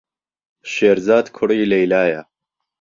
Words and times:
شێرزاد 0.73 1.25
کوڕی 1.37 1.67
لەیلایە. 1.71 2.21